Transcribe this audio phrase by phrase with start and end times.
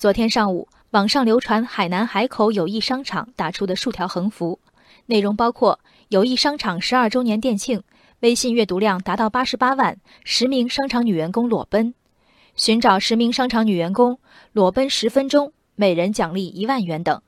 [0.00, 4.58] 昨天上午，网上流传海南海口友谊商场打出的数条横幅，
[5.04, 7.82] 内容包括友谊商场十二周年店庆，
[8.20, 9.94] 微信阅读量达到八十八万，
[10.24, 11.92] 十名商场女员工裸奔，
[12.56, 14.18] 寻找十名商场女员工
[14.52, 17.20] 裸奔十分钟，每人奖励一万元等。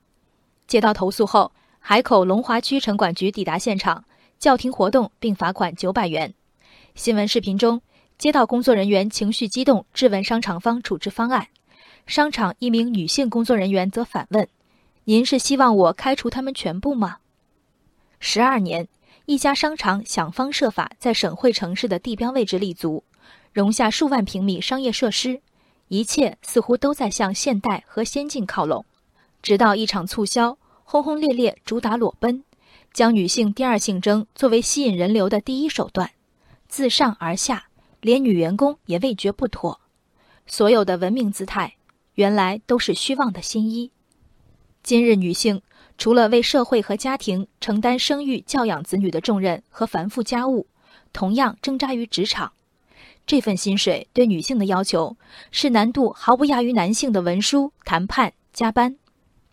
[0.66, 4.02] 接到投诉后，海口龙华区城管局抵达现场，
[4.38, 6.32] 叫停活动并罚款九百元。
[6.94, 7.82] 新闻视频中。
[8.18, 11.48] 街道工作人员情绪激动，质问商场方处置方案。
[12.06, 14.46] 商场一名女性工作人员则反问
[15.04, 17.18] ：“您是希望我开除他们全部吗？”
[18.20, 18.86] 十二年，
[19.26, 23.02] 一家商场想方设法在省会城市的地标位置立足，
[23.52, 25.40] 容下数万平米商业设施，
[25.88, 28.84] 一切似乎都在向现代和先进靠拢。
[29.42, 32.44] 直到一场促销，轰轰烈烈主打裸奔，
[32.92, 36.10] 将女性第二性征作为吸引人流的第一手段，
[36.68, 37.66] 自上而下。
[38.00, 39.80] 连女员工也未觉不妥，
[40.48, 41.76] 所有的文明姿态，
[42.14, 43.90] 原来都是虚妄的新衣。
[44.82, 45.62] 今日女性
[45.96, 50.66] 除了为社会和家庭承担生育、教养子女的重任和繁复家务，
[51.12, 52.52] 同样挣扎于职场。
[53.26, 55.16] 这份薪水对女性的要求，
[55.50, 58.96] 是难度毫不亚于男性的文书、谈判、加班，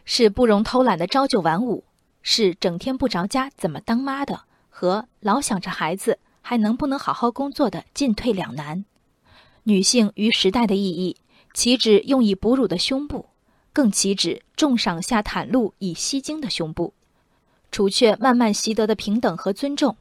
[0.05, 1.83] 是不容偷懒的朝九晚五，
[2.22, 6.20] 是整天不着家怎么当妈的和老想着孩子。
[6.42, 8.83] 还能不能好好工作的进退两难，
[9.64, 11.17] 女性与时代的意义，
[11.53, 13.25] 岂止用以哺乳的胸部，
[13.73, 16.94] 更岂止重赏下袒露以吸睛的胸部？
[17.72, 19.95] 除却慢慢习得的平等和尊重，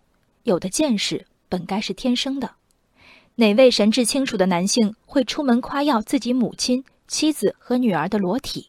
[0.45, 2.53] 有的见识本该是天生的。
[3.37, 8.69] 哪位神志清楚的男性会出门夸耀自己母亲、妻子和女儿的裸体？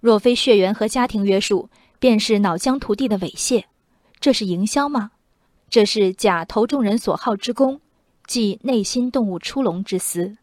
[0.00, 1.68] 若非血缘和家庭约束，
[1.98, 3.64] 便是脑浆涂地的猥亵。
[4.18, 5.12] 这是营销吗？
[5.70, 7.80] 这是假投众人所好之功，
[8.26, 10.36] 即内心动物出笼之思。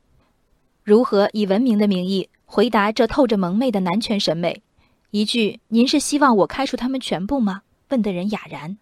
[0.90, 4.64] 如何以文明的名义回答这透着蒙昧的男权审美？
[5.12, 8.76] 一句“您是希望我开除他们全部吗？”问的人哑然。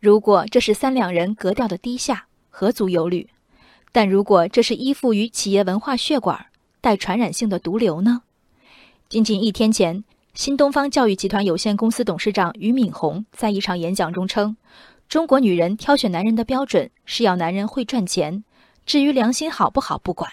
[0.00, 3.30] 如果这是三两人格调的低下，何足忧虑？
[3.92, 6.46] 但如果这是依附于企业文化血管、
[6.80, 8.22] 带传染性的毒瘤呢？
[9.08, 10.02] 仅仅一天前，
[10.34, 14.56] 新东方教育集团有限公司董事长俞敏洪在一场演讲中称。
[15.08, 18.42] 中国女人挑选男人的标准是要男人会赚钱，
[18.84, 20.28] 至于良心好不好不管。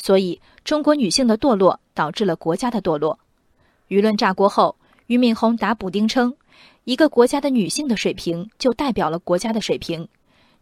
[0.00, 3.18] 所以，中国女性的堕落导致了国家的堕落。
[3.88, 4.76] 舆论炸锅后，
[5.08, 6.34] 俞敏洪打补丁称
[6.84, 10.08] ：“一个国家的女性的水平就代表了国家的水平。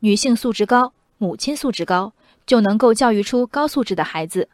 [0.01, 2.13] 女性素质高，母亲素质高，
[2.47, 4.49] 就能够教育出高素质的孩子。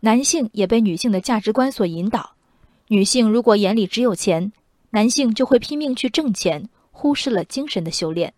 [0.00, 2.32] 男性也被女性的价值观所引导。
[2.88, 4.52] 女性如果眼里只有钱，
[4.90, 8.34] 男性就会拼命去挣钱，忽视了精神的修炼。”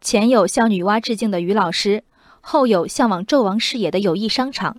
[0.00, 2.02] 前有向女娲致敬的于老师，
[2.40, 4.78] 后有向往纣王视野的友谊商场。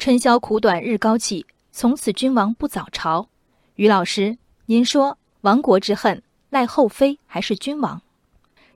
[0.00, 3.28] 春宵苦短日高起，从此君王不早朝。
[3.74, 8.00] 于老师，您说亡国之恨赖后妃还是君王？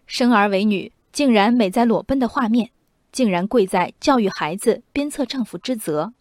[0.06, 2.68] 生儿为女，竟然美在裸奔的画面，
[3.10, 6.12] 竟然贵在教育孩子、鞭策丈夫之责。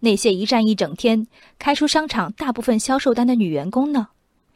[0.00, 1.26] 那些一站一整天，
[1.58, 4.08] 开出商场大部分销售单的女员工呢？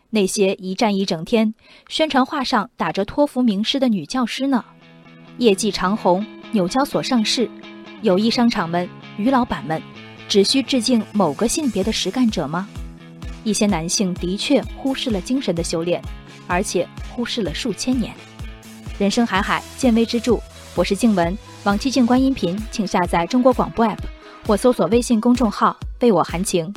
[0.09, 1.55] 那些一站一整天，
[1.91, 4.65] 宣传画上打着托福名师的女教师呢？
[5.37, 7.51] 业绩长虹，纽交所上市，
[8.01, 8.89] 友谊商场们，
[9.21, 9.81] 于老板们，
[10.27, 12.67] 只需致敬某个性别的实干者吗？
[13.45, 16.03] 一些男性的确忽视了精神的修炼，
[16.47, 18.15] 而且忽视了数千年。
[18.99, 20.39] 人生海海，见微知著。
[20.75, 23.99] 我是静文，往期静观音频，请下载中国广播 app
[24.47, 26.73] 或搜索微信公众号“为我含情”。